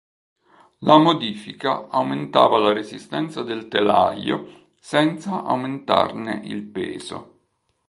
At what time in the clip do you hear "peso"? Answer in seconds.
6.63-7.39